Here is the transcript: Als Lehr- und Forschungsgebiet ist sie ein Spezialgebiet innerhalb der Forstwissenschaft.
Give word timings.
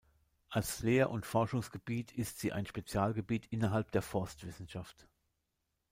Als 0.49 0.79
Lehr- 0.79 1.11
und 1.11 1.27
Forschungsgebiet 1.27 2.11
ist 2.11 2.39
sie 2.39 2.51
ein 2.53 2.65
Spezialgebiet 2.65 3.45
innerhalb 3.51 3.91
der 3.91 4.01
Forstwissenschaft. 4.01 5.07